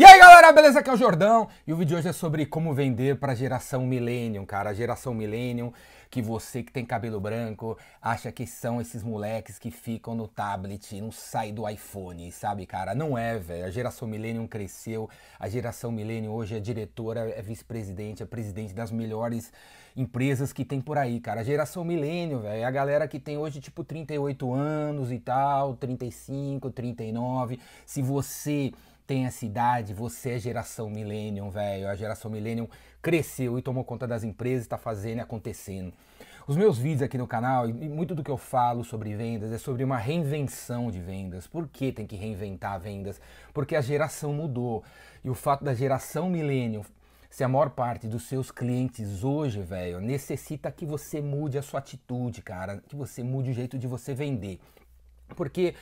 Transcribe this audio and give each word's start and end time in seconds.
E 0.00 0.04
aí 0.06 0.18
galera, 0.18 0.50
beleza? 0.50 0.80
Aqui 0.80 0.88
é 0.88 0.94
o 0.94 0.96
Jordão 0.96 1.46
e 1.66 1.74
o 1.74 1.76
vídeo 1.76 1.90
de 1.90 1.96
hoje 1.96 2.08
é 2.08 2.12
sobre 2.14 2.46
como 2.46 2.72
vender 2.72 3.16
para 3.16 3.32
a 3.32 3.34
geração 3.34 3.84
Millennium, 3.84 4.46
cara. 4.46 4.70
A 4.70 4.72
geração 4.72 5.12
Millennium 5.12 5.74
que 6.10 6.20
você 6.20 6.62
que 6.62 6.72
tem 6.72 6.84
cabelo 6.84 7.20
branco 7.20 7.78
acha 8.02 8.32
que 8.32 8.46
são 8.46 8.80
esses 8.80 9.02
moleques 9.02 9.58
que 9.58 9.70
ficam 9.70 10.14
no 10.14 10.26
tablet 10.26 10.96
e 10.96 11.00
não 11.00 11.12
sai 11.12 11.52
do 11.52 11.68
iPhone, 11.68 12.32
sabe, 12.32 12.66
cara? 12.66 12.94
Não 12.94 13.16
é, 13.16 13.38
velho. 13.38 13.64
A 13.64 13.70
geração 13.70 14.08
Millennium 14.08 14.46
cresceu, 14.46 15.08
a 15.38 15.48
geração 15.48 15.92
Millennium 15.92 16.32
hoje 16.32 16.56
é 16.56 16.60
diretora, 16.60 17.30
é 17.30 17.40
vice-presidente, 17.40 18.22
é 18.22 18.26
presidente 18.26 18.74
das 18.74 18.90
melhores 18.90 19.52
empresas 19.96 20.52
que 20.52 20.64
tem 20.64 20.80
por 20.80 20.98
aí, 20.98 21.20
cara. 21.20 21.42
A 21.42 21.44
geração 21.44 21.84
Millennium, 21.84 22.40
velho, 22.40 22.60
é 22.60 22.64
a 22.64 22.70
galera 22.70 23.06
que 23.06 23.20
tem 23.20 23.38
hoje 23.38 23.60
tipo 23.60 23.84
38 23.84 24.52
anos 24.52 25.12
e 25.12 25.18
tal, 25.20 25.76
35, 25.76 26.70
39. 26.70 27.60
Se 27.86 28.02
você 28.02 28.72
tem 29.10 29.26
essa 29.26 29.44
idade, 29.44 29.92
você 29.92 30.34
é 30.34 30.38
geração 30.38 30.88
millennium, 30.88 31.50
velho. 31.50 31.88
A 31.88 31.96
geração 31.96 32.30
millennium 32.30 32.68
cresceu 33.02 33.58
e 33.58 33.62
tomou 33.62 33.84
conta 33.84 34.06
das 34.06 34.24
empresas, 34.24 34.62
está 34.62 34.78
fazendo 34.78 35.18
e 35.18 35.20
acontecendo. 35.20 35.92
Os 36.46 36.56
meus 36.56 36.78
vídeos 36.78 37.02
aqui 37.02 37.16
no 37.16 37.26
canal 37.26 37.68
e 37.68 37.72
muito 37.72 38.14
do 38.14 38.24
que 38.24 38.30
eu 38.30 38.36
falo 38.36 38.82
sobre 38.82 39.14
vendas 39.14 39.52
é 39.52 39.58
sobre 39.58 39.84
uma 39.84 39.96
reinvenção 39.96 40.90
de 40.90 41.00
vendas. 41.00 41.46
Por 41.46 41.68
que 41.68 41.92
tem 41.92 42.06
que 42.06 42.16
reinventar 42.16 42.80
vendas? 42.80 43.20
Porque 43.54 43.76
a 43.76 43.80
geração 43.80 44.32
mudou. 44.32 44.82
E 45.22 45.30
o 45.30 45.34
fato 45.34 45.64
da 45.64 45.74
geração 45.74 46.28
millennium 46.28 46.82
se 47.30 47.44
a 47.44 47.48
maior 47.48 47.70
parte 47.70 48.08
dos 48.08 48.24
seus 48.24 48.50
clientes 48.50 49.22
hoje, 49.22 49.62
velho, 49.62 50.00
necessita 50.00 50.70
que 50.72 50.84
você 50.84 51.20
mude 51.20 51.56
a 51.56 51.62
sua 51.62 51.78
atitude, 51.78 52.42
cara, 52.42 52.82
que 52.88 52.96
você 52.96 53.22
mude 53.22 53.52
o 53.52 53.54
jeito 53.54 53.78
de 53.78 53.86
você 53.86 54.12
vender. 54.12 54.58
Porque 55.36 55.76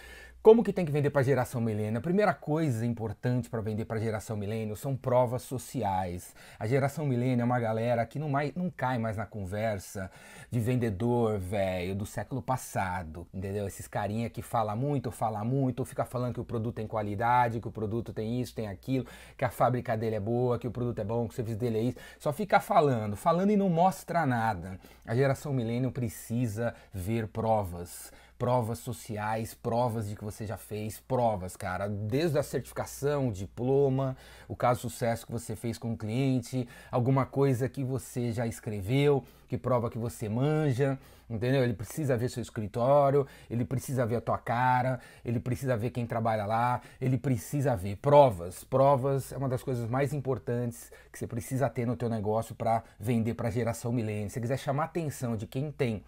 como 0.48 0.64
que 0.64 0.72
tem 0.72 0.86
que 0.86 0.90
vender 0.90 1.10
para 1.10 1.20
a 1.20 1.24
geração 1.24 1.60
milênio? 1.60 1.98
A 1.98 2.00
primeira 2.00 2.32
coisa 2.32 2.86
importante 2.86 3.50
para 3.50 3.60
vender 3.60 3.84
para 3.84 3.98
a 3.98 4.00
geração 4.00 4.34
milênio 4.34 4.74
são 4.76 4.96
provas 4.96 5.42
sociais. 5.42 6.34
A 6.58 6.66
geração 6.66 7.04
milênio 7.04 7.42
é 7.42 7.44
uma 7.44 7.60
galera 7.60 8.06
que 8.06 8.18
não, 8.18 8.30
mais, 8.30 8.54
não 8.54 8.70
cai 8.70 8.96
mais 8.96 9.14
na 9.14 9.26
conversa 9.26 10.10
de 10.50 10.58
vendedor 10.58 11.38
velho 11.38 11.94
do 11.94 12.06
século 12.06 12.40
passado, 12.40 13.26
entendeu? 13.34 13.66
Esses 13.66 13.86
carinha 13.86 14.30
que 14.30 14.40
fala 14.40 14.74
muito, 14.74 15.10
fala 15.10 15.44
muito, 15.44 15.84
fica 15.84 16.06
falando 16.06 16.32
que 16.32 16.40
o 16.40 16.44
produto 16.46 16.76
tem 16.76 16.86
qualidade, 16.86 17.60
que 17.60 17.68
o 17.68 17.70
produto 17.70 18.10
tem 18.14 18.40
isso, 18.40 18.54
tem 18.54 18.68
aquilo, 18.68 19.04
que 19.36 19.44
a 19.44 19.50
fábrica 19.50 19.98
dele 19.98 20.16
é 20.16 20.20
boa, 20.20 20.58
que 20.58 20.66
o 20.66 20.70
produto 20.70 20.98
é 20.98 21.04
bom, 21.04 21.28
que 21.28 21.34
o 21.34 21.36
serviço 21.36 21.58
dele 21.58 21.76
é 21.76 21.82
isso. 21.82 21.98
Só 22.18 22.32
fica 22.32 22.58
falando, 22.58 23.16
falando 23.16 23.50
e 23.50 23.56
não 23.56 23.68
mostra 23.68 24.24
nada. 24.24 24.80
A 25.04 25.14
geração 25.14 25.52
milênio 25.52 25.92
precisa 25.92 26.74
ver 26.90 27.28
provas 27.28 28.10
provas 28.38 28.78
sociais, 28.78 29.52
provas 29.52 30.08
de 30.08 30.14
que 30.14 30.24
você 30.24 30.37
já 30.46 30.56
fez, 30.56 31.00
provas, 31.00 31.56
cara, 31.56 31.88
desde 31.88 32.38
a 32.38 32.42
certificação, 32.42 33.30
diploma, 33.30 34.16
o 34.46 34.56
caso 34.56 34.80
de 34.80 34.92
sucesso 34.92 35.26
que 35.26 35.32
você 35.32 35.54
fez 35.56 35.78
com 35.78 35.92
o 35.92 35.96
cliente, 35.96 36.68
alguma 36.90 37.26
coisa 37.26 37.68
que 37.68 37.84
você 37.84 38.32
já 38.32 38.46
escreveu, 38.46 39.24
que 39.48 39.56
prova 39.56 39.90
que 39.90 39.98
você 39.98 40.28
manja, 40.28 40.98
entendeu? 41.28 41.62
Ele 41.62 41.74
precisa 41.74 42.16
ver 42.16 42.28
seu 42.30 42.42
escritório, 42.42 43.26
ele 43.50 43.64
precisa 43.64 44.04
ver 44.06 44.16
a 44.16 44.20
tua 44.20 44.38
cara, 44.38 45.00
ele 45.24 45.40
precisa 45.40 45.76
ver 45.76 45.90
quem 45.90 46.06
trabalha 46.06 46.46
lá, 46.46 46.80
ele 47.00 47.18
precisa 47.18 47.76
ver 47.76 47.96
provas. 47.96 48.64
Provas 48.64 49.32
é 49.32 49.36
uma 49.36 49.48
das 49.48 49.62
coisas 49.62 49.88
mais 49.88 50.12
importantes 50.12 50.90
que 51.12 51.18
você 51.18 51.26
precisa 51.26 51.68
ter 51.68 51.86
no 51.86 51.96
teu 51.96 52.08
negócio 52.08 52.54
para 52.54 52.82
vender 52.98 53.34
para 53.34 53.48
a 53.48 53.50
geração 53.50 53.92
milênio. 53.92 54.28
Se 54.28 54.34
você 54.34 54.40
quiser 54.40 54.58
chamar 54.58 54.84
a 54.84 54.86
atenção 54.86 55.36
de 55.36 55.46
quem 55.46 55.70
tem 55.70 56.02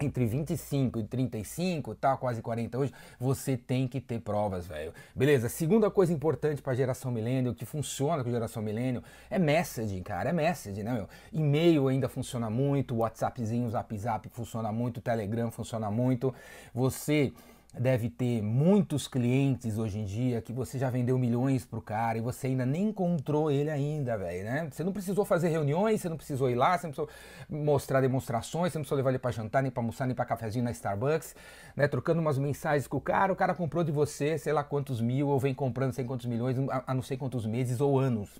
entre 0.00 0.26
25 0.26 1.00
e 1.00 1.04
35, 1.04 1.94
tá 1.94 2.16
quase 2.16 2.42
40 2.42 2.78
hoje, 2.78 2.92
você 3.18 3.56
tem 3.56 3.88
que 3.88 4.00
ter 4.00 4.20
provas, 4.20 4.66
velho. 4.66 4.92
Beleza? 5.14 5.48
Segunda 5.48 5.90
coisa 5.90 6.12
importante 6.12 6.60
para 6.60 6.74
geração 6.74 7.10
milênio, 7.10 7.54
que 7.54 7.64
funciona 7.64 8.22
com 8.22 8.28
a 8.28 8.32
geração 8.32 8.62
milênio, 8.62 9.02
é 9.30 9.38
messaging, 9.38 10.02
cara, 10.02 10.30
é 10.30 10.32
messaging, 10.32 10.82
né, 10.82 10.92
meu? 10.92 11.08
E-mail 11.32 11.88
ainda 11.88 12.08
funciona 12.08 12.50
muito, 12.50 12.96
WhatsAppzinho, 12.96 13.68
Zap 13.70 13.96
Zap 13.96 14.28
funciona 14.28 14.70
muito, 14.70 15.00
Telegram 15.00 15.50
funciona 15.50 15.90
muito. 15.90 16.34
Você 16.74 17.32
deve 17.78 18.08
ter 18.08 18.42
muitos 18.42 19.06
clientes 19.06 19.76
hoje 19.76 19.98
em 19.98 20.04
dia 20.04 20.40
que 20.40 20.52
você 20.52 20.78
já 20.78 20.88
vendeu 20.88 21.18
milhões 21.18 21.64
pro 21.64 21.80
cara 21.80 22.16
e 22.16 22.20
você 22.20 22.46
ainda 22.46 22.64
nem 22.64 22.88
encontrou 22.88 23.50
ele 23.50 23.70
ainda, 23.70 24.16
velho, 24.16 24.44
né? 24.44 24.68
Você 24.70 24.82
não 24.82 24.92
precisou 24.92 25.24
fazer 25.24 25.48
reuniões, 25.48 26.00
você 26.00 26.08
não 26.08 26.16
precisou 26.16 26.50
ir 26.50 26.54
lá, 26.54 26.78
você 26.78 26.86
não 26.86 26.94
precisou 26.94 27.08
mostrar 27.48 28.00
demonstrações, 28.00 28.72
você 28.72 28.78
não 28.78 28.82
precisou 28.82 28.96
levar 28.96 29.10
ele 29.10 29.18
para 29.18 29.30
jantar, 29.30 29.62
nem 29.62 29.70
para 29.70 29.82
almoçar, 29.82 30.06
nem 30.06 30.16
para 30.16 30.24
cafezinho 30.24 30.64
na 30.64 30.70
Starbucks, 30.70 31.36
né? 31.76 31.86
Trocando 31.86 32.20
umas 32.20 32.38
mensagens 32.38 32.86
com 32.86 32.96
o 32.96 33.00
cara, 33.00 33.32
o 33.32 33.36
cara 33.36 33.54
comprou 33.54 33.84
de 33.84 33.92
você, 33.92 34.38
sei 34.38 34.52
lá 34.52 34.64
quantos 34.64 35.00
mil, 35.00 35.28
ou 35.28 35.38
vem 35.38 35.54
comprando 35.54 35.92
sei 35.92 36.04
quantos 36.04 36.26
milhões, 36.26 36.56
a 36.86 36.94
não 36.94 37.02
sei 37.02 37.16
quantos 37.16 37.44
meses 37.44 37.80
ou 37.80 37.98
anos. 37.98 38.30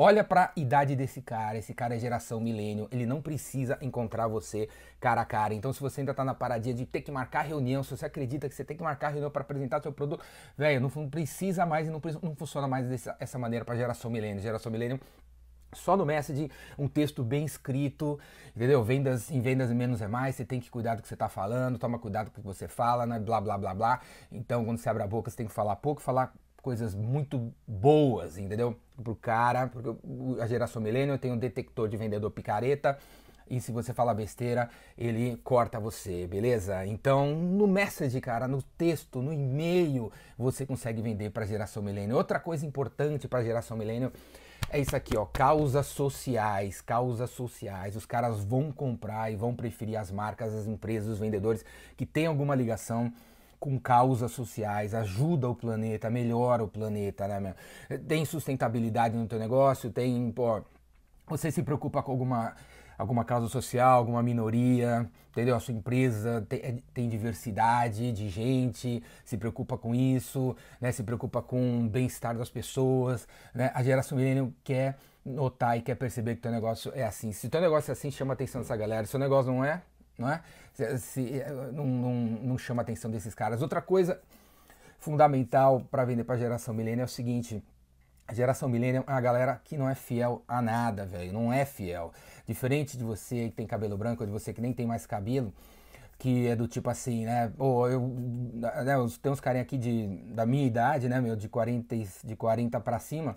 Olha 0.00 0.22
para 0.22 0.44
a 0.44 0.52
idade 0.54 0.94
desse 0.94 1.20
cara, 1.20 1.58
esse 1.58 1.74
cara 1.74 1.96
é 1.96 1.98
geração 1.98 2.38
milênio, 2.40 2.86
ele 2.92 3.04
não 3.04 3.20
precisa 3.20 3.76
encontrar 3.82 4.28
você 4.28 4.68
cara 5.00 5.22
a 5.22 5.24
cara. 5.24 5.52
Então, 5.54 5.72
se 5.72 5.80
você 5.80 6.02
ainda 6.02 6.14
tá 6.14 6.24
na 6.24 6.34
paradinha 6.34 6.72
de 6.72 6.86
ter 6.86 7.00
que 7.00 7.10
marcar 7.10 7.42
reunião, 7.42 7.82
se 7.82 7.90
você 7.90 8.06
acredita 8.06 8.48
que 8.48 8.54
você 8.54 8.64
tem 8.64 8.76
que 8.76 8.82
marcar 8.82 9.08
reunião 9.08 9.28
para 9.28 9.42
apresentar 9.42 9.82
seu 9.82 9.92
produto, 9.92 10.24
velho, 10.56 10.80
não, 10.80 10.92
não, 10.94 11.10
precisa 11.10 11.66
mais 11.66 11.88
e 11.88 11.90
não, 11.90 12.00
não 12.22 12.36
funciona 12.36 12.68
mais 12.68 12.86
dessa, 12.88 13.12
dessa 13.14 13.40
maneira 13.40 13.64
para 13.64 13.74
geração 13.74 14.08
milênio. 14.08 14.40
Geração 14.40 14.70
milênio 14.70 15.00
só 15.72 15.96
no 15.96 16.06
message, 16.06 16.48
um 16.78 16.86
texto 16.86 17.24
bem 17.24 17.44
escrito, 17.44 18.20
entendeu? 18.54 18.84
Vendas 18.84 19.32
em 19.32 19.40
vendas 19.40 19.72
menos 19.72 20.00
é 20.00 20.06
mais, 20.06 20.36
você 20.36 20.44
tem 20.44 20.60
que 20.60 20.70
cuidar 20.70 20.94
do 20.94 21.02
que 21.02 21.08
você 21.08 21.14
está 21.14 21.28
falando, 21.28 21.76
toma 21.76 21.98
cuidado 21.98 22.30
com 22.30 22.38
o 22.38 22.40
que 22.40 22.46
você 22.46 22.68
fala, 22.68 23.04
né? 23.04 23.18
blá 23.18 23.40
blá 23.40 23.58
blá 23.58 23.74
blá. 23.74 24.00
Então, 24.30 24.64
quando 24.64 24.78
você 24.78 24.88
abre 24.88 25.02
a 25.02 25.08
boca, 25.08 25.28
você 25.28 25.36
tem 25.36 25.46
que 25.46 25.52
falar 25.52 25.74
pouco, 25.74 26.00
falar 26.00 26.32
coisas 26.62 26.94
muito 26.94 27.52
boas, 27.66 28.38
entendeu? 28.38 28.76
Pro 29.02 29.14
cara, 29.14 29.68
porque 29.68 29.90
a 30.40 30.46
geração 30.46 30.82
milênio 30.82 31.18
tem 31.18 31.32
um 31.32 31.38
detector 31.38 31.88
de 31.88 31.96
vendedor 31.96 32.30
picareta 32.30 32.98
e 33.50 33.60
se 33.60 33.72
você 33.72 33.94
falar 33.94 34.14
besteira, 34.14 34.68
ele 34.96 35.36
corta 35.42 35.80
você, 35.80 36.26
beleza? 36.26 36.84
Então, 36.86 37.34
no 37.34 37.66
message, 37.66 38.20
cara, 38.20 38.46
no 38.46 38.62
texto, 38.62 39.22
no 39.22 39.32
e-mail, 39.32 40.12
você 40.36 40.66
consegue 40.66 41.00
vender 41.00 41.30
para 41.30 41.44
a 41.44 41.46
geração 41.46 41.82
milênio. 41.82 42.16
Outra 42.16 42.38
coisa 42.38 42.66
importante 42.66 43.26
para 43.26 43.38
a 43.38 43.44
geração 43.44 43.76
milênio 43.76 44.12
é 44.70 44.78
isso 44.78 44.94
aqui, 44.94 45.16
ó, 45.16 45.24
causas 45.24 45.86
sociais, 45.86 46.82
causas 46.82 47.30
sociais. 47.30 47.96
Os 47.96 48.04
caras 48.04 48.44
vão 48.44 48.70
comprar 48.70 49.32
e 49.32 49.36
vão 49.36 49.54
preferir 49.54 49.96
as 49.96 50.10
marcas, 50.10 50.54
as 50.54 50.66
empresas, 50.66 51.08
os 51.08 51.18
vendedores 51.18 51.64
que 51.96 52.04
têm 52.04 52.26
alguma 52.26 52.54
ligação 52.54 53.10
com 53.58 53.78
causas 53.78 54.32
sociais, 54.32 54.94
ajuda 54.94 55.48
o 55.48 55.54
planeta, 55.54 56.10
melhora 56.10 56.62
o 56.62 56.68
planeta, 56.68 57.26
né, 57.26 57.40
meu? 57.40 57.98
Tem 58.00 58.24
sustentabilidade 58.24 59.16
no 59.16 59.26
teu 59.26 59.38
negócio, 59.38 59.90
tem, 59.90 60.30
pô, 60.32 60.62
você 61.26 61.50
se 61.50 61.62
preocupa 61.62 62.02
com 62.02 62.12
alguma 62.12 62.54
alguma 62.98 63.24
causa 63.24 63.46
social, 63.48 63.98
alguma 63.98 64.22
minoria, 64.22 65.08
entendeu? 65.30 65.54
A 65.54 65.60
sua 65.60 65.72
empresa 65.72 66.44
tem, 66.48 66.58
é, 66.58 66.74
tem, 66.92 67.08
diversidade 67.08 68.10
de 68.10 68.28
gente, 68.28 69.00
se 69.24 69.38
preocupa 69.38 69.78
com 69.78 69.94
isso, 69.94 70.56
né? 70.80 70.90
Se 70.90 71.04
preocupa 71.04 71.40
com 71.40 71.86
o 71.86 71.88
bem-estar 71.88 72.36
das 72.36 72.50
pessoas, 72.50 73.28
né? 73.54 73.70
A 73.72 73.84
geração 73.84 74.18
milênio 74.18 74.52
quer 74.64 74.98
notar 75.24 75.78
e 75.78 75.82
quer 75.82 75.94
perceber 75.94 76.34
que 76.34 76.42
teu 76.42 76.50
negócio 76.50 76.90
é 76.92 77.04
assim. 77.04 77.30
Se 77.30 77.48
teu 77.48 77.60
negócio 77.60 77.90
é 77.90 77.92
assim, 77.92 78.10
chama 78.10 78.32
a 78.32 78.34
atenção 78.34 78.60
dessa 78.60 78.76
galera. 78.76 79.06
Se 79.06 79.14
o 79.14 79.18
negócio 79.18 79.52
não 79.52 79.64
é, 79.64 79.80
não 80.18 80.28
é? 80.28 80.42
Se, 80.74 80.98
se 80.98 81.44
não, 81.72 81.86
não, 81.86 82.14
não, 82.14 82.58
chama 82.58 82.82
a 82.82 82.84
atenção 82.84 83.10
desses 83.10 83.34
caras. 83.34 83.62
Outra 83.62 83.80
coisa 83.80 84.20
fundamental 84.98 85.80
para 85.90 86.04
vender 86.04 86.24
para 86.24 86.34
a 86.34 86.38
geração 86.38 86.74
milênio 86.74 87.02
é 87.02 87.04
o 87.04 87.08
seguinte: 87.08 87.62
a 88.26 88.34
geração 88.34 88.68
milênio 88.68 89.04
é 89.06 89.10
uma 89.10 89.20
galera 89.20 89.60
que 89.64 89.78
não 89.78 89.88
é 89.88 89.94
fiel 89.94 90.42
a 90.48 90.60
nada, 90.60 91.06
velho. 91.06 91.32
Não 91.32 91.52
é 91.52 91.64
fiel. 91.64 92.12
Diferente 92.46 92.98
de 92.98 93.04
você 93.04 93.48
que 93.48 93.54
tem 93.54 93.66
cabelo 93.66 93.96
branco, 93.96 94.22
ou 94.22 94.26
de 94.26 94.32
você 94.32 94.52
que 94.52 94.60
nem 94.60 94.72
tem 94.72 94.86
mais 94.86 95.06
cabelo, 95.06 95.54
que 96.18 96.48
é 96.48 96.56
do 96.56 96.66
tipo 96.66 96.90
assim, 96.90 97.24
né? 97.24 97.52
Eu, 97.58 98.08
né, 98.84 98.94
tem 99.22 99.30
uns 99.30 99.40
carinha 99.40 99.62
aqui 99.62 99.78
de, 99.78 100.08
da 100.32 100.44
minha 100.44 100.66
idade, 100.66 101.08
né, 101.08 101.20
meu, 101.20 101.36
de 101.36 101.48
40, 101.48 101.96
de 102.24 102.36
40 102.36 102.80
para 102.80 102.98
cima, 102.98 103.36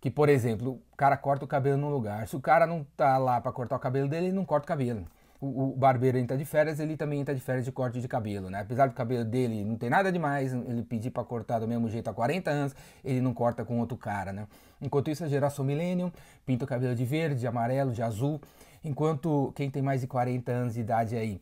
que, 0.00 0.10
por 0.10 0.28
exemplo, 0.28 0.80
o 0.92 0.96
cara 0.96 1.16
corta 1.16 1.44
o 1.44 1.48
cabelo 1.48 1.76
num 1.78 1.90
lugar. 1.90 2.28
Se 2.28 2.36
o 2.36 2.40
cara 2.40 2.66
não 2.66 2.84
tá 2.96 3.18
lá 3.18 3.40
para 3.40 3.50
cortar 3.50 3.76
o 3.76 3.80
cabelo 3.80 4.08
dele, 4.08 4.26
ele 4.26 4.36
não 4.36 4.44
corta 4.44 4.64
o 4.64 4.68
cabelo 4.68 5.06
o, 5.46 5.72
o 5.72 5.76
barbeiro 5.76 6.18
entra 6.18 6.36
de 6.36 6.44
férias, 6.44 6.80
ele 6.80 6.96
também 6.96 7.20
entra 7.20 7.34
de 7.34 7.40
férias 7.40 7.64
de 7.64 7.72
corte 7.72 8.00
de 8.00 8.08
cabelo, 8.08 8.50
né? 8.50 8.60
Apesar 8.60 8.88
do 8.88 8.94
cabelo 8.94 9.24
dele 9.24 9.64
não 9.64 9.76
tem 9.76 9.88
nada 9.88 10.10
demais, 10.10 10.52
ele 10.52 10.82
pedir 10.82 11.10
para 11.10 11.24
cortar 11.24 11.58
do 11.58 11.68
mesmo 11.68 11.88
jeito 11.88 12.08
há 12.08 12.14
40 12.14 12.50
anos, 12.50 12.74
ele 13.04 13.20
não 13.20 13.32
corta 13.32 13.64
com 13.64 13.78
outro 13.78 13.96
cara, 13.96 14.32
né? 14.32 14.46
Enquanto 14.80 15.10
isso, 15.10 15.24
a 15.24 15.28
geração 15.28 15.64
millennium 15.64 16.10
pinta 16.44 16.64
o 16.64 16.68
cabelo 16.68 16.94
de 16.94 17.04
verde, 17.04 17.40
de 17.40 17.46
amarelo, 17.46 17.92
de 17.92 18.02
azul, 18.02 18.40
enquanto 18.84 19.52
quem 19.54 19.70
tem 19.70 19.82
mais 19.82 20.00
de 20.00 20.06
40 20.06 20.52
anos 20.52 20.74
de 20.74 20.80
idade 20.80 21.16
aí 21.16 21.40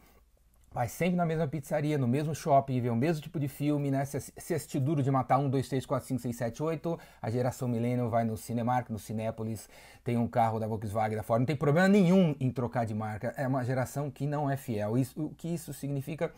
vai 0.75 0.89
sempre 0.89 1.15
na 1.15 1.25
mesma 1.25 1.47
pizzaria, 1.47 1.97
no 1.97 2.09
mesmo 2.09 2.35
shopping, 2.35 2.81
vê 2.81 2.91
o 2.91 2.97
mesmo 2.97 3.23
tipo 3.23 3.39
de 3.39 3.47
filme, 3.47 3.93
né? 3.93 4.05
Se, 4.05 4.21
se 4.21 4.55
assistir 4.55 4.81
duro 4.81 5.05
de 5.05 5.11
matar 5.11 5.39
1, 5.39 5.49
2, 5.49 5.69
3, 5.69 5.87
4, 5.87 6.09
5, 6.09 6.21
6, 6.21 6.37
7, 6.37 6.63
8, 6.65 6.99
a 7.23 7.31
geração 7.31 7.69
Millennium 7.69 8.09
vai 8.09 8.25
no 8.25 8.37
Cinemark, 8.37 8.91
no 8.91 8.99
Cinépolis, 8.99 9.69
tem 10.03 10.19
um 10.19 10.27
carro 10.27 10.59
da 10.59 10.67
Volkswagen 10.67 11.17
da 11.17 11.23
Ford, 11.23 11.39
não 11.39 11.47
tem 11.47 11.55
problema 11.55 11.87
nenhum 11.87 12.35
em 12.41 12.51
trocar 12.51 12.85
de 12.85 12.93
marca. 12.93 13.33
É 13.37 13.47
uma 13.47 13.65
geração 13.65 14.11
que 14.11 14.27
não 14.27 14.51
é 14.51 14.57
fiel. 14.57 14.99
Isso, 14.99 15.27
o 15.27 15.31
que 15.31 15.47
isso 15.47 15.73
significa 15.73 16.33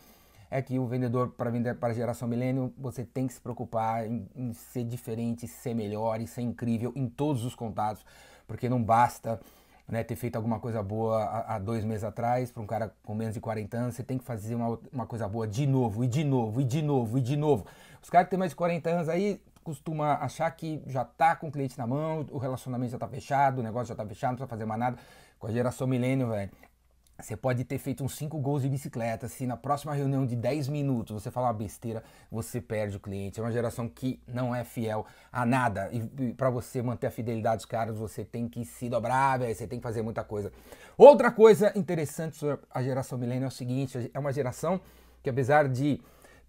é 0.51 0.61
que 0.61 0.79
o 0.79 0.87
vendedor 0.87 1.31
para 1.31 1.49
vender 1.49 1.75
para 1.77 1.89
a 1.89 1.95
geração 1.95 2.29
milênio, 2.29 2.75
você 2.77 3.05
tem 3.05 3.27
que 3.27 3.33
se 3.33 3.41
preocupar 3.41 4.07
em, 4.07 4.29
em 4.37 4.53
ser 4.53 4.85
diferente, 4.85 5.49
ser 5.49 5.73
melhor 5.73 6.21
e 6.21 6.27
ser 6.27 6.43
incrível 6.43 6.93
em 6.95 7.09
todos 7.09 7.43
os 7.43 7.55
contatos, 7.55 8.05
porque 8.47 8.69
não 8.69 8.83
basta 8.83 9.41
né, 9.89 10.03
ter 10.03 10.17
feito 10.17 10.37
alguma 10.37 10.59
coisa 10.59 10.83
boa 10.83 11.45
há, 11.47 11.59
dois 11.59 11.85
meses 11.85 12.05
atrás 12.05 12.51
para 12.51 12.63
um 12.63 12.67
cara 12.67 12.93
com 13.05 13.15
menos 13.15 13.35
de 13.35 13.41
40 13.41 13.77
anos, 13.77 13.95
você 13.95 14.03
tem 14.03 14.19
que 14.19 14.25
fazer 14.25 14.55
uma, 14.55 14.79
uma 14.93 15.07
coisa 15.07 15.29
boa 15.29 15.47
de 15.47 15.67
novo, 15.67 16.05
e 16.05 16.09
de 16.09 16.25
novo, 16.25 16.61
e 16.61 16.65
de 16.65 16.83
novo, 16.83 17.19
e 17.19 17.21
de 17.21 17.37
novo. 17.37 17.67
Os 18.03 18.11
caras 18.11 18.27
que 18.27 18.31
têm 18.31 18.39
mais 18.39 18.51
de 18.51 18.57
40 18.57 18.91
anos 18.91 19.09
aí 19.09 19.41
costuma 19.63 20.15
achar 20.15 20.51
que 20.53 20.83
já 20.87 21.05
tá 21.05 21.35
com 21.35 21.49
o 21.49 21.53
cliente 21.53 21.77
na 21.77 21.87
mão, 21.87 22.25
o 22.31 22.39
relacionamento 22.39 22.93
já 22.93 22.99
tá 22.99 23.09
fechado, 23.09 23.59
o 23.59 23.63
negócio 23.63 23.89
já 23.89 23.95
tá 23.95 24.07
fechado, 24.07 24.31
não 24.31 24.37
precisa 24.37 24.49
fazer 24.49 24.65
mais 24.65 24.79
nada. 24.79 24.99
Com 25.39 25.49
a 25.49 25.53
geração 25.53 25.87
milênio, 25.87 26.29
velho, 26.29 26.51
você 27.19 27.37
pode 27.37 27.65
ter 27.65 27.79
feito 27.79 28.05
uns 28.05 28.15
5 28.17 28.39
gols 28.39 28.63
de 28.63 28.69
bicicleta. 28.69 29.29
Se 29.29 29.47
na 29.47 29.57
próxima 29.57 29.95
reunião 29.95 30.27
de 30.27 30.37
10 30.37 30.69
minutos 30.69 31.23
você 31.23 31.31
falar 31.31 31.49
uma 31.49 31.55
besteira, 31.55 32.03
você 32.31 32.61
perde 32.61 32.97
o 32.97 33.01
cliente. 33.01 33.41
É 33.41 33.43
uma 33.43 33.53
geração 33.53 33.89
que 33.89 34.21
não 34.27 34.55
é 34.55 34.65
fiel 34.65 35.07
a 35.33 35.47
nada. 35.47 35.91
E, 35.93 36.35
para 36.35 36.51
você 36.51 36.83
manter 36.83 37.07
a 37.07 37.11
fidelidade 37.11 37.57
dos 37.57 37.67
caras, 37.67 37.97
você 37.97 38.25
tem 38.25 38.49
que 38.49 38.65
se 38.65 38.89
dobrar, 38.89 39.39
véio, 39.39 39.55
você 39.55 39.67
tem 39.67 39.79
que 39.79 39.83
fazer 39.83 40.03
muita 40.03 40.23
coisa. 40.23 40.53
Outra 40.97 41.31
coisa 41.31 41.73
interessante 41.75 42.37
sobre 42.37 42.59
a 42.71 42.83
geração 42.83 43.17
milênio 43.19 43.45
é 43.45 43.49
o 43.49 43.51
seguinte: 43.51 44.11
é 44.13 44.19
uma 44.19 44.33
geração 44.33 44.81
que, 45.23 45.31
apesar 45.31 45.69
de 45.69 46.01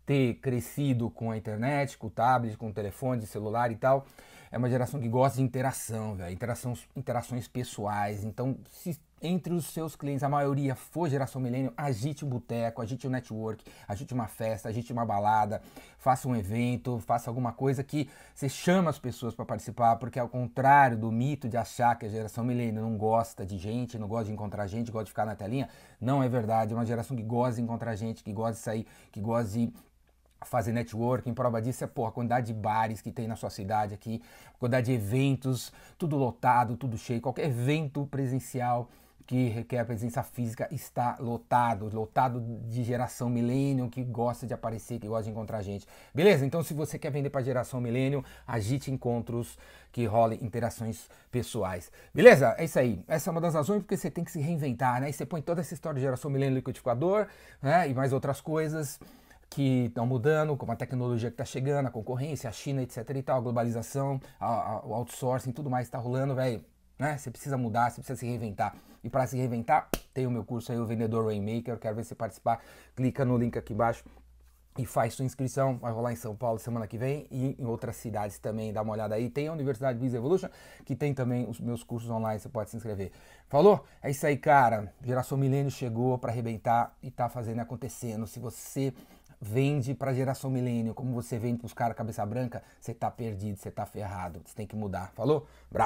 ter 0.05 0.35
crescido 0.35 1.09
com 1.09 1.31
a 1.31 1.37
internet, 1.37 1.97
com 1.97 2.07
o 2.07 2.09
tablet, 2.09 2.57
com 2.57 2.69
o 2.69 2.73
telefone, 2.73 3.25
celular 3.25 3.71
e 3.71 3.75
tal, 3.75 4.05
é 4.51 4.57
uma 4.57 4.69
geração 4.69 4.99
que 4.99 5.09
gosta 5.09 5.37
de 5.37 5.43
interação, 5.43 6.17
interações, 6.29 6.87
interações 6.95 7.47
pessoais. 7.47 8.23
Então, 8.23 8.57
se 8.71 8.97
entre 9.21 9.53
os 9.53 9.65
seus 9.65 9.95
clientes, 9.95 10.23
a 10.23 10.29
maioria 10.29 10.75
for 10.75 11.09
geração 11.09 11.41
milênio, 11.41 11.73
agite 11.75 12.23
um 12.23 12.29
boteco, 12.29 12.81
agite 12.81 13.07
um 13.07 13.09
network, 13.09 13.63
agite 13.87 14.13
uma 14.13 14.27
festa, 14.27 14.69
agite 14.69 14.93
uma 14.93 15.05
balada, 15.05 15.61
faça 15.97 16.27
um 16.27 16.35
evento, 16.35 16.99
faça 16.99 17.29
alguma 17.29 17.51
coisa 17.51 17.83
que 17.83 18.09
você 18.33 18.47
chama 18.47 18.89
as 18.89 18.99
pessoas 18.99 19.33
para 19.33 19.45
participar, 19.45 19.95
porque 19.95 20.19
ao 20.19 20.29
contrário 20.29 20.97
do 20.97 21.11
mito 21.11 21.49
de 21.49 21.57
achar 21.57 21.97
que 21.97 22.05
a 22.05 22.09
geração 22.09 22.43
milênio 22.43 22.81
não 22.81 22.97
gosta 22.97 23.45
de 23.45 23.57
gente, 23.57 23.97
não 23.97 24.07
gosta 24.07 24.25
de 24.25 24.33
encontrar 24.33 24.67
gente, 24.67 24.91
gosta 24.91 25.05
de 25.05 25.11
ficar 25.11 25.25
na 25.25 25.35
telinha, 25.35 25.67
não 25.99 26.21
é 26.21 26.29
verdade. 26.29 26.73
É 26.73 26.75
uma 26.75 26.85
geração 26.85 27.17
que 27.17 27.23
gosta 27.23 27.55
de 27.55 27.61
encontrar 27.61 27.95
gente, 27.95 28.23
que 28.23 28.31
gosta 28.31 28.53
de 28.53 28.59
sair, 28.59 28.87
que 29.11 29.19
gosta 29.19 29.51
de 29.51 29.73
fazer 30.45 30.71
networking, 30.71 31.33
prova 31.33 31.59
disso 31.59 31.83
é 31.83 31.87
pô, 31.87 32.05
a 32.05 32.11
quantidade 32.11 32.47
de 32.47 32.53
bares 32.53 33.01
que 33.01 33.11
tem 33.11 33.27
na 33.27 33.35
sua 33.35 33.49
cidade 33.49 33.95
aqui, 33.95 34.21
a 34.53 34.59
quantidade 34.59 34.85
de 34.85 34.93
eventos, 34.93 35.73
tudo 35.97 36.15
lotado, 36.15 36.77
tudo 36.77 36.95
cheio, 36.95 37.19
qualquer 37.19 37.45
evento 37.45 38.05
presencial 38.05 38.87
que 39.27 39.49
requer 39.49 39.83
presença 39.83 40.23
física 40.23 40.69
está 40.71 41.17
lotado, 41.19 41.93
lotado 41.93 42.39
de 42.69 42.81
geração 42.81 43.29
milênio 43.29 43.89
que 43.89 44.01
gosta 44.01 44.47
de 44.47 44.53
aparecer, 44.53 44.99
que 44.99 45.07
gosta 45.07 45.25
de 45.25 45.31
encontrar 45.31 45.61
gente. 45.61 45.85
Beleza? 46.15 46.45
Então 46.45 46.63
se 46.63 46.73
você 46.73 46.97
quer 46.97 47.11
vender 47.11 47.29
para 47.29 47.43
geração 47.43 47.81
milênio, 47.81 48.23
agite 48.47 48.89
encontros 48.89 49.57
que 49.91 50.05
rolem 50.05 50.41
interações 50.41 51.09
pessoais. 51.29 51.91
Beleza? 52.13 52.55
É 52.57 52.63
isso 52.63 52.79
aí. 52.79 53.03
Essa 53.05 53.29
é 53.29 53.31
uma 53.31 53.41
das 53.41 53.53
razões 53.53 53.81
porque 53.81 53.97
você 53.97 54.09
tem 54.09 54.23
que 54.23 54.31
se 54.31 54.39
reinventar, 54.39 55.01
né? 55.01 55.09
E 55.09 55.13
você 55.13 55.25
põe 55.25 55.41
toda 55.41 55.59
essa 55.59 55.73
história 55.73 55.95
de 55.95 56.05
geração 56.05 56.31
milênio 56.31 56.55
liquidificador, 56.55 57.27
né? 57.61 57.89
E 57.89 57.93
mais 57.93 58.13
outras 58.13 58.39
coisas 58.39 58.97
que 59.49 59.85
estão 59.85 60.05
mudando, 60.05 60.55
como 60.55 60.71
a 60.71 60.75
tecnologia 60.75 61.29
que 61.29 61.33
está 61.33 61.45
chegando, 61.45 61.87
a 61.87 61.91
concorrência, 61.91 62.49
a 62.49 62.53
China, 62.53 62.81
etc 62.81 63.09
e 63.09 63.21
tal, 63.21 63.37
a 63.39 63.41
globalização, 63.41 64.21
a, 64.39 64.45
a, 64.45 64.85
o 64.85 64.93
outsourcing, 64.93 65.51
tudo 65.51 65.69
mais 65.69 65.87
está 65.87 65.97
rolando, 65.97 66.33
velho. 66.33 66.63
Né? 66.97 67.17
Você 67.17 67.29
precisa 67.29 67.57
mudar, 67.57 67.89
você 67.89 68.01
precisa 68.01 68.19
se 68.19 68.25
reinventar. 68.25 68.75
E 69.03 69.09
para 69.09 69.27
se 69.27 69.37
reinventar, 69.37 69.87
tem 70.13 70.25
o 70.25 70.31
meu 70.31 70.43
curso 70.43 70.71
aí, 70.71 70.79
o 70.79 70.85
Vendedor 70.85 71.25
Rainmaker. 71.25 71.77
Quero 71.77 71.95
ver 71.95 72.03
você 72.03 72.15
participar. 72.15 72.61
Clica 72.95 73.23
no 73.23 73.37
link 73.37 73.57
aqui 73.57 73.73
embaixo 73.73 74.03
e 74.77 74.85
faz 74.85 75.13
sua 75.13 75.25
inscrição. 75.25 75.77
Vai 75.77 75.91
rolar 75.91 76.11
em 76.11 76.15
São 76.15 76.35
Paulo 76.35 76.59
semana 76.59 76.87
que 76.87 76.97
vem 76.97 77.27
e 77.31 77.55
em 77.59 77.65
outras 77.65 77.95
cidades 77.97 78.39
também. 78.39 78.73
Dá 78.73 78.81
uma 78.81 78.93
olhada 78.93 79.15
aí. 79.15 79.29
Tem 79.29 79.47
a 79.47 79.53
Universidade 79.53 79.99
Biz 79.99 80.13
Evolution, 80.13 80.49
que 80.85 80.95
tem 80.95 81.13
também 81.13 81.47
os 81.47 81.59
meus 81.59 81.83
cursos 81.83 82.09
online. 82.09 82.39
Você 82.39 82.49
pode 82.49 82.69
se 82.69 82.77
inscrever. 82.77 83.11
Falou? 83.47 83.85
É 84.01 84.09
isso 84.09 84.25
aí, 84.25 84.37
cara. 84.37 84.91
Geração 85.03 85.37
Milênio 85.37 85.71
chegou 85.71 86.17
para 86.17 86.31
arrebentar 86.31 86.95
e 87.01 87.11
tá 87.11 87.29
fazendo 87.29 87.59
acontecendo. 87.59 88.25
Se 88.27 88.39
você 88.39 88.93
vende 89.39 89.93
para 89.93 90.13
geração 90.13 90.49
milênio, 90.49 90.93
como 90.93 91.13
você 91.13 91.37
vende 91.37 91.59
para 91.59 91.67
os 91.67 91.73
caras 91.73 91.95
cabeça 91.95 92.25
branca, 92.25 92.63
você 92.79 92.93
tá 92.93 93.09
perdido, 93.09 93.57
você 93.57 93.69
tá 93.69 93.85
ferrado, 93.85 94.41
você 94.43 94.55
tem 94.55 94.65
que 94.65 94.75
mudar. 94.75 95.11
Falou? 95.13 95.47
Braço. 95.71 95.85